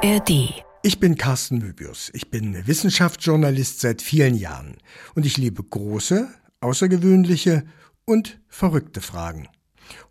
[0.00, 0.62] ARD.
[0.84, 2.10] Ich bin Carsten Möbius.
[2.14, 4.76] Ich bin Wissenschaftsjournalist seit vielen Jahren
[5.16, 6.28] und ich liebe große,
[6.60, 7.64] außergewöhnliche
[8.04, 9.48] und verrückte Fragen.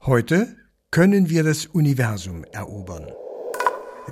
[0.05, 0.57] Heute
[0.91, 3.07] können wir das Universum erobern.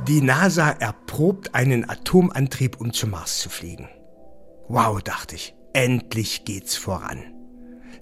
[0.07, 3.89] Die NASA erprobt einen Atomantrieb, um zum Mars zu fliegen.
[4.69, 7.34] Wow, dachte ich, endlich geht's voran.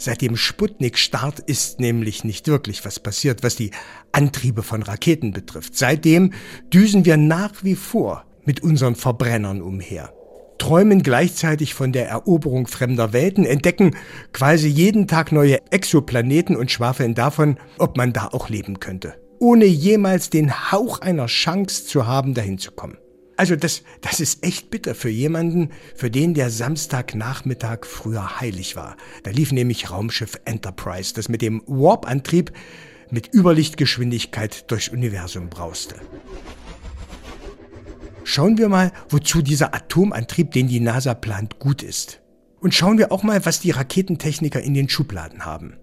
[0.03, 3.71] Seit dem Sputnik-Start ist nämlich nicht wirklich was passiert, was die
[4.11, 5.77] Antriebe von Raketen betrifft.
[5.77, 6.33] Seitdem
[6.73, 10.11] düsen wir nach wie vor mit unseren Verbrennern umher,
[10.57, 13.95] träumen gleichzeitig von der Eroberung fremder Welten, entdecken
[14.33, 19.63] quasi jeden Tag neue Exoplaneten und schwafeln davon, ob man da auch leben könnte, ohne
[19.63, 22.97] jemals den Hauch einer Chance zu haben, dahin zu kommen.
[23.35, 28.95] Also das, das ist echt bitter für jemanden, für den der Samstagnachmittag früher heilig war.
[29.23, 32.51] Da lief nämlich Raumschiff Enterprise, das mit dem Warp-Antrieb
[33.09, 35.95] mit Überlichtgeschwindigkeit durchs Universum brauste.
[38.23, 42.21] Schauen wir mal, wozu dieser Atomantrieb, den die NASA plant, gut ist.
[42.61, 45.75] Und schauen wir auch mal, was die Raketentechniker in den Schubladen haben.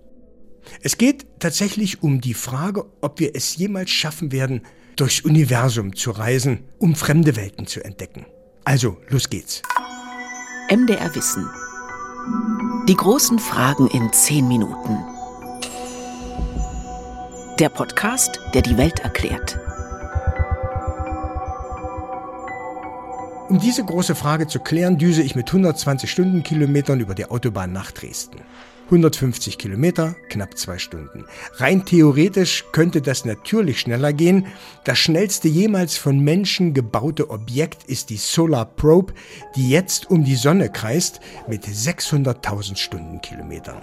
[0.82, 4.62] Es geht tatsächlich um die Frage, ob wir es jemals schaffen werden,
[4.96, 8.26] durchs Universum zu reisen, um fremde Welten zu entdecken.
[8.64, 9.62] Also, los geht's.
[10.70, 11.48] MDR Wissen.
[12.88, 14.98] Die großen Fragen in zehn Minuten.
[17.58, 19.58] Der Podcast, der die Welt erklärt.
[23.50, 27.90] Um diese große Frage zu klären, düse ich mit 120 Stundenkilometern über die Autobahn nach
[27.90, 28.36] Dresden.
[28.84, 31.24] 150 Kilometer, knapp zwei Stunden.
[31.56, 34.46] Rein theoretisch könnte das natürlich schneller gehen.
[34.84, 39.14] Das schnellste jemals von Menschen gebaute Objekt ist die Solar Probe,
[39.56, 43.82] die jetzt um die Sonne kreist mit 600.000 Stundenkilometern.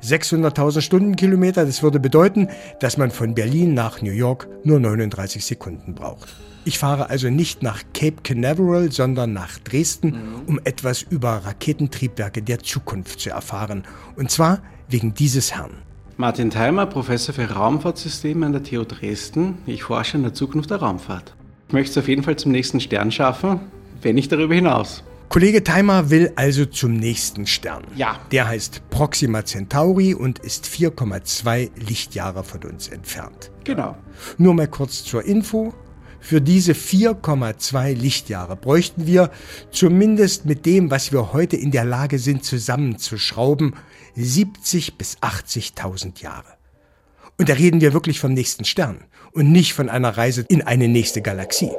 [0.00, 5.96] 600.000 Stundenkilometer, das würde bedeuten, dass man von Berlin nach New York nur 39 Sekunden
[5.96, 6.28] braucht.
[6.68, 10.42] Ich fahre also nicht nach Cape Canaveral, sondern nach Dresden, mhm.
[10.48, 13.84] um etwas über Raketentriebwerke der Zukunft zu erfahren.
[14.16, 15.70] Und zwar wegen dieses Herrn.
[16.18, 19.56] Martin Theimer, Professor für Raumfahrtsysteme an der TU Dresden.
[19.64, 21.34] Ich forsche in der Zukunft der Raumfahrt.
[21.68, 23.60] Ich möchte es auf jeden Fall zum nächsten Stern schaffen,
[24.02, 25.02] wenn nicht darüber hinaus.
[25.30, 27.84] Kollege Theimer will also zum nächsten Stern.
[27.96, 28.18] Ja.
[28.30, 33.50] Der heißt Proxima Centauri und ist 4,2 Lichtjahre von uns entfernt.
[33.64, 33.96] Genau.
[34.36, 35.72] Nur mal kurz zur Info.
[36.20, 39.30] Für diese 4,2 Lichtjahre bräuchten wir,
[39.70, 43.74] zumindest mit dem, was wir heute in der Lage sind zusammenzuschrauben,
[44.14, 46.56] 70 bis 80.000 Jahre.
[47.38, 50.88] Und da reden wir wirklich vom nächsten Stern und nicht von einer Reise in eine
[50.88, 51.70] nächste Galaxie.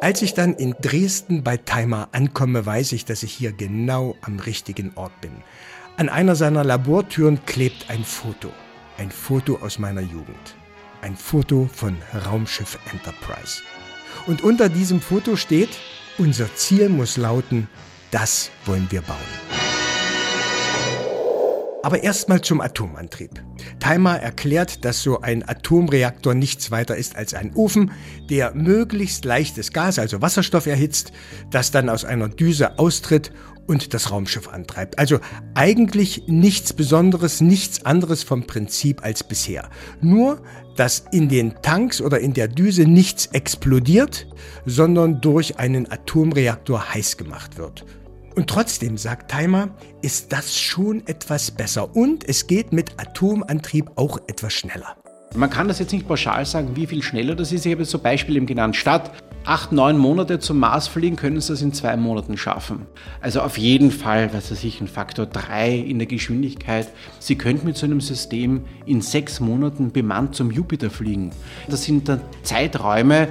[0.00, 4.38] Als ich dann in Dresden bei Timer ankomme, weiß ich, dass ich hier genau am
[4.38, 5.32] richtigen Ort bin.
[5.96, 8.50] An einer seiner Labortüren klebt ein Foto.
[8.98, 10.54] Ein Foto aus meiner Jugend
[11.02, 13.62] ein Foto von Raumschiff Enterprise.
[14.26, 15.70] Und unter diesem Foto steht,
[16.18, 17.68] unser Ziel muss lauten,
[18.10, 19.16] das wollen wir bauen.
[21.82, 23.42] Aber erstmal zum Atomantrieb.
[23.78, 27.92] Timer erklärt, dass so ein Atomreaktor nichts weiter ist als ein Ofen,
[28.28, 31.12] der möglichst leichtes Gas, also Wasserstoff erhitzt,
[31.50, 33.32] das dann aus einer Düse austritt
[33.68, 34.98] und das Raumschiff antreibt.
[34.98, 35.20] Also
[35.54, 39.70] eigentlich nichts Besonderes, nichts anderes vom Prinzip als bisher.
[40.00, 40.42] Nur,
[40.74, 44.26] dass in den Tanks oder in der Düse nichts explodiert,
[44.66, 47.84] sondern durch einen Atomreaktor heiß gemacht wird.
[48.34, 54.18] Und trotzdem, sagt Timer, ist das schon etwas besser und es geht mit Atomantrieb auch
[54.28, 54.96] etwas schneller.
[55.34, 57.66] Man kann das jetzt nicht pauschal sagen, wie viel schneller das ist.
[57.66, 58.76] Ich habe jetzt so Beispiele genannt.
[58.76, 59.12] Statt
[59.44, 62.86] acht, neun Monate zum Mars fliegen, können sie das in zwei Monaten schaffen.
[63.20, 66.88] Also auf jeden Fall, was weiß ich, ein Faktor drei in der Geschwindigkeit.
[67.18, 71.30] Sie könnten mit so einem System in sechs Monaten bemannt zum Jupiter fliegen.
[71.68, 73.28] Das sind dann Zeiträume,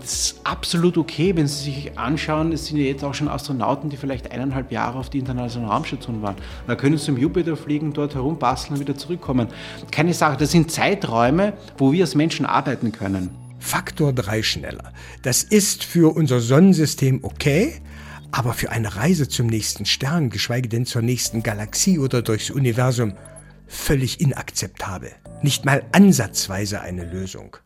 [0.00, 3.90] das ist absolut okay, wenn Sie sich anschauen, es sind ja jetzt auch schon Astronauten,
[3.90, 6.36] die vielleicht eineinhalb Jahre auf die internationale Raumstation waren.
[6.66, 9.48] Da können Sie zum Jupiter fliegen, dort herumbasteln und wieder zurückkommen.
[9.90, 13.30] Keine Sache, das sind Zeiträume, wo wir als Menschen arbeiten können.
[13.60, 14.92] Faktor 3 schneller.
[15.22, 17.80] Das ist für unser Sonnensystem okay,
[18.32, 23.12] aber für eine Reise zum nächsten Stern, geschweige denn zur nächsten Galaxie oder durchs Universum,
[23.68, 25.12] völlig inakzeptabel.
[25.42, 27.56] Nicht mal ansatzweise eine Lösung.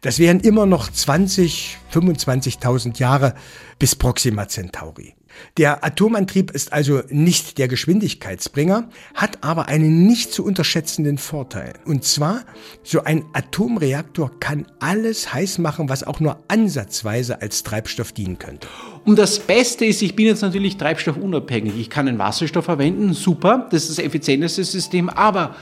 [0.00, 3.34] Das wären immer noch 20, 25.000 Jahre
[3.78, 5.14] bis Proxima Centauri.
[5.56, 11.74] Der Atomantrieb ist also nicht der Geschwindigkeitsbringer, hat aber einen nicht zu unterschätzenden Vorteil.
[11.84, 12.42] Und zwar,
[12.82, 18.68] so ein Atomreaktor kann alles heiß machen, was auch nur ansatzweise als Treibstoff dienen könnte.
[19.04, 21.78] Und das Beste ist, ich bin jetzt natürlich treibstoffunabhängig.
[21.78, 25.56] Ich kann den Wasserstoff verwenden, super, das ist das effizienteste System, aber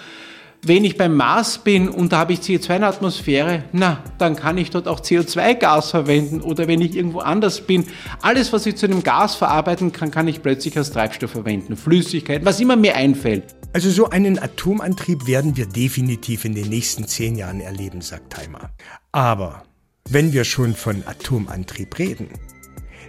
[0.62, 4.36] Wenn ich beim Mars bin und da habe ich CO2 in der Atmosphäre, na, dann
[4.36, 6.42] kann ich dort auch CO2-Gas verwenden.
[6.42, 7.86] Oder wenn ich irgendwo anders bin,
[8.20, 11.78] alles, was ich zu einem Gas verarbeiten kann, kann ich plötzlich als Treibstoff verwenden.
[11.78, 13.54] Flüssigkeit, was immer mir einfällt.
[13.72, 18.70] Also so einen Atomantrieb werden wir definitiv in den nächsten zehn Jahren erleben, sagt Timer.
[19.12, 19.62] Aber
[20.10, 22.28] wenn wir schon von Atomantrieb reden,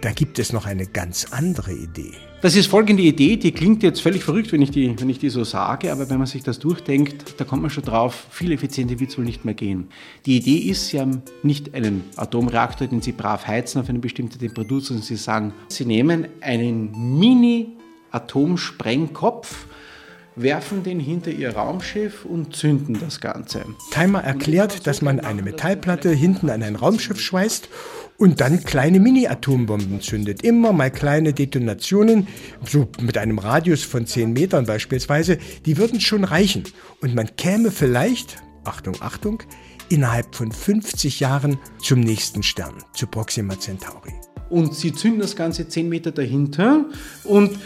[0.02, 2.12] da gibt es noch eine ganz andere Idee.
[2.42, 5.30] Das ist folgende Idee, die klingt jetzt völlig verrückt, wenn ich, die, wenn ich die
[5.30, 8.98] so sage, aber wenn man sich das durchdenkt, da kommt man schon drauf, viel effizienter
[8.98, 9.86] wird es wohl nicht mehr gehen.
[10.26, 14.38] Die Idee ist, Sie haben nicht einen Atomreaktor, den Sie brav heizen auf eine bestimmte
[14.38, 19.66] Temperatur, sondern Sie sagen, Sie nehmen einen Mini-Atomsprengkopf,
[20.36, 23.64] werfen den hinter ihr Raumschiff und zünden das Ganze.
[23.90, 27.68] Timer erklärt, dass man eine Metallplatte hinten an ein Raumschiff schweißt
[28.18, 30.42] und dann kleine Mini-Atombomben zündet.
[30.42, 32.28] Immer mal kleine Detonationen,
[32.64, 36.64] so mit einem Radius von 10 Metern beispielsweise, die würden schon reichen.
[37.00, 39.42] Und man käme vielleicht, Achtung, Achtung,
[39.88, 44.12] innerhalb von 50 Jahren zum nächsten Stern, zu Proxima Centauri.
[44.48, 46.84] Und sie zünden das Ganze 10 Meter dahinter
[47.24, 47.58] und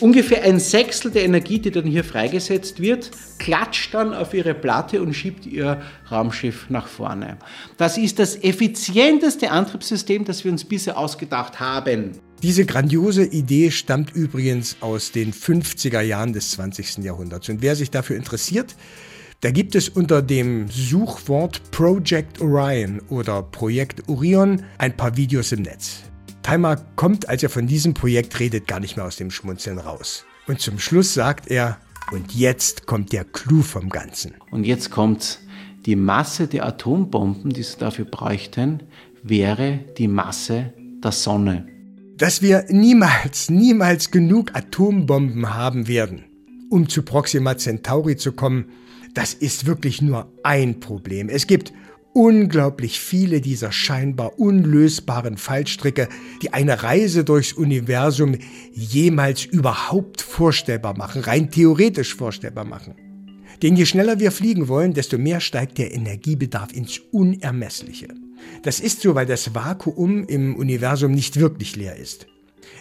[0.00, 5.00] Ungefähr ein Sechstel der Energie, die dann hier freigesetzt wird, klatscht dann auf ihre Platte
[5.00, 5.80] und schiebt ihr
[6.10, 7.36] Raumschiff nach vorne.
[7.76, 12.12] Das ist das effizienteste Antriebssystem, das wir uns bisher ausgedacht haben.
[12.42, 16.98] Diese grandiose Idee stammt übrigens aus den 50er Jahren des 20.
[16.98, 17.48] Jahrhunderts.
[17.48, 18.74] Und wer sich dafür interessiert,
[19.42, 25.62] da gibt es unter dem Suchwort Project Orion oder Projekt Orion ein paar Videos im
[25.62, 26.11] Netz.
[26.42, 30.24] Timer kommt, als er von diesem Projekt redet, gar nicht mehr aus dem Schmunzeln raus.
[30.46, 31.78] Und zum Schluss sagt er,
[32.10, 34.34] und jetzt kommt der Clou vom Ganzen.
[34.50, 35.40] Und jetzt kommt
[35.86, 38.82] die Masse der Atombomben, die sie dafür bräuchten,
[39.22, 40.72] wäre die Masse
[41.02, 41.66] der Sonne.
[42.16, 46.24] Dass wir niemals, niemals genug Atombomben haben werden,
[46.70, 48.66] um zu Proxima Centauri zu kommen,
[49.14, 51.28] das ist wirklich nur ein Problem.
[51.28, 51.72] Es gibt
[52.14, 56.08] unglaublich viele dieser scheinbar unlösbaren Fallstricke,
[56.42, 58.36] die eine Reise durchs Universum
[58.72, 62.94] jemals überhaupt vorstellbar machen, rein theoretisch vorstellbar machen.
[63.62, 68.08] Denn je schneller wir fliegen wollen, desto mehr steigt der Energiebedarf ins Unermessliche.
[68.62, 72.26] Das ist so, weil das Vakuum im Universum nicht wirklich leer ist.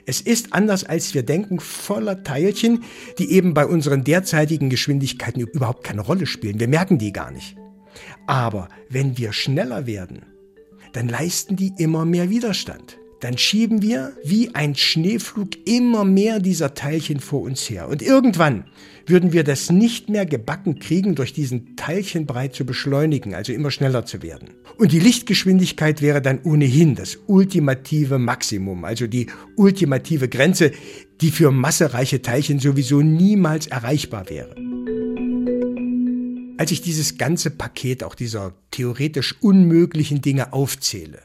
[0.06, 2.84] Es ist anders als wir denken voller Teilchen,
[3.20, 6.60] die eben bei unseren derzeitigen Geschwindigkeiten überhaupt keine Rolle spielen.
[6.60, 7.56] Wir merken die gar nicht.
[8.28, 10.24] Aber wenn wir schneller werden,
[10.94, 12.98] dann leisten die immer mehr Widerstand.
[13.22, 17.88] Dann schieben wir wie ein Schneeflug immer mehr dieser Teilchen vor uns her.
[17.88, 18.66] Und irgendwann
[19.06, 24.06] würden wir das nicht mehr gebacken kriegen, durch diesen Teilchenbreit zu beschleunigen, also immer schneller
[24.06, 24.50] zu werden.
[24.78, 30.72] Und die Lichtgeschwindigkeit wäre dann ohnehin das ultimative Maximum, also die ultimative Grenze,
[31.22, 34.71] die für massereiche Teilchen sowieso niemals erreichbar wäre.
[36.62, 41.18] Als ich dieses ganze Paket auch dieser theoretisch unmöglichen Dinge aufzähle,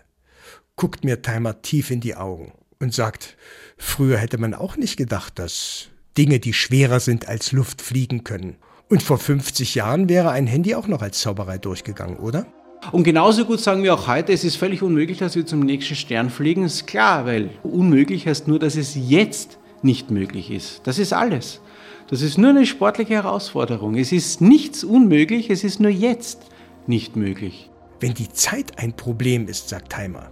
[0.77, 3.37] guckt mir Timer tief in die Augen und sagt,
[3.77, 8.57] früher hätte man auch nicht gedacht, dass Dinge, die schwerer sind als Luft, fliegen können.
[8.89, 12.47] Und vor 50 Jahren wäre ein Handy auch noch als Zauberei durchgegangen, oder?
[12.93, 15.97] Und genauso gut sagen wir auch heute, es ist völlig unmöglich, dass wir zum nächsten
[15.97, 16.65] Stern fliegen.
[16.65, 20.83] Ist klar, weil unmöglich heißt nur, dass es jetzt nicht möglich ist.
[20.85, 21.61] Das ist alles.
[22.09, 23.97] Das ist nur eine sportliche Herausforderung.
[23.97, 26.47] Es ist nichts unmöglich, es ist nur jetzt
[26.87, 27.71] nicht möglich.
[28.01, 30.31] Wenn die Zeit ein Problem ist, sagt Timer,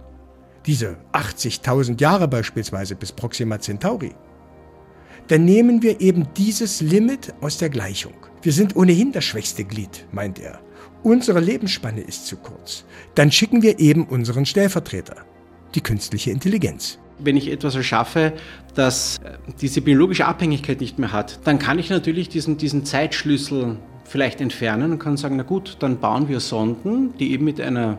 [0.65, 4.15] diese 80.000 Jahre beispielsweise bis Proxima Centauri,
[5.27, 8.13] dann nehmen wir eben dieses Limit aus der Gleichung.
[8.41, 10.59] Wir sind ohnehin das schwächste Glied, meint er.
[11.03, 12.85] Unsere Lebensspanne ist zu kurz.
[13.15, 15.17] Dann schicken wir eben unseren Stellvertreter,
[15.73, 16.99] die künstliche Intelligenz.
[17.19, 18.33] Wenn ich etwas erschaffe,
[18.73, 23.77] das äh, diese biologische Abhängigkeit nicht mehr hat, dann kann ich natürlich diesen, diesen Zeitschlüssel
[24.03, 27.97] vielleicht entfernen und kann sagen, na gut, dann bauen wir Sonden, die eben mit einer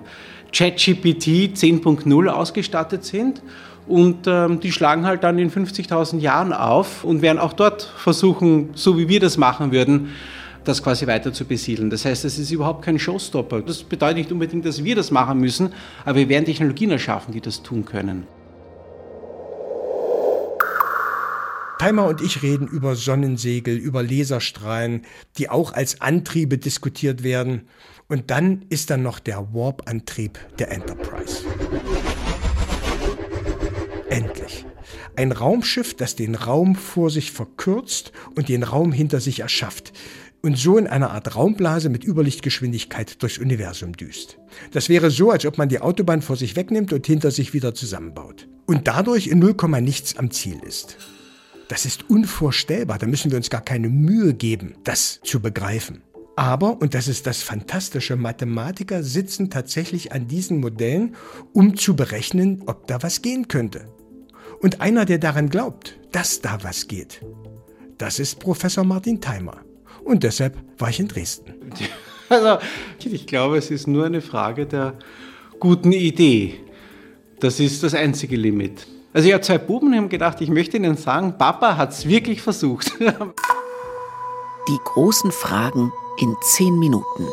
[0.52, 3.42] ChatGPT 10.0 ausgestattet sind
[3.86, 8.70] und ähm, die schlagen halt dann in 50.000 Jahren auf und werden auch dort versuchen,
[8.74, 10.10] so wie wir das machen würden,
[10.64, 11.90] das quasi weiter zu besiedeln.
[11.90, 13.62] Das heißt, es ist überhaupt kein Showstopper.
[13.62, 15.72] Das bedeutet nicht unbedingt, dass wir das machen müssen,
[16.04, 18.26] aber wir werden Technologien erschaffen, die das tun können.
[21.78, 25.02] Timer und ich reden über Sonnensegel, über Laserstrahlen,
[25.36, 27.68] die auch als Antriebe diskutiert werden.
[28.08, 31.44] Und dann ist dann noch der Warp-Antrieb der Enterprise.
[34.08, 34.64] Endlich.
[35.16, 39.92] Ein Raumschiff, das den Raum vor sich verkürzt und den Raum hinter sich erschafft
[40.42, 44.38] und so in einer Art Raumblase mit Überlichtgeschwindigkeit durchs Universum düst.
[44.70, 47.74] Das wäre so, als ob man die Autobahn vor sich wegnimmt und hinter sich wieder
[47.74, 48.48] zusammenbaut.
[48.66, 50.96] Und dadurch in 0, nichts am Ziel ist.
[51.68, 52.98] Das ist unvorstellbar.
[52.98, 56.02] Da müssen wir uns gar keine Mühe geben, das zu begreifen.
[56.36, 61.16] Aber, und das ist das Fantastische, Mathematiker sitzen tatsächlich an diesen Modellen,
[61.54, 63.88] um zu berechnen, ob da was gehen könnte.
[64.60, 67.22] Und einer, der daran glaubt, dass da was geht,
[67.98, 69.62] das ist Professor Martin Theimer.
[70.04, 71.54] Und deshalb war ich in Dresden.
[72.28, 72.58] Also,
[72.98, 74.94] ich glaube, es ist nur eine Frage der
[75.60, 76.56] guten Idee.
[77.38, 78.84] Das ist das einzige Limit.
[79.16, 82.06] Also ich habe zwei Buben und haben gedacht, ich möchte ihnen sagen, Papa hat es
[82.06, 82.92] wirklich versucht.
[83.00, 87.26] Die großen Fragen in zehn Minuten.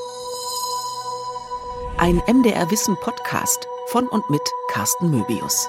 [1.98, 5.68] Ein MDR Wissen Podcast von und mit Carsten Möbius.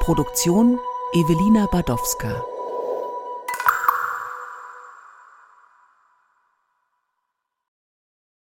[0.00, 0.78] Produktion
[1.12, 2.42] Evelina Badowska.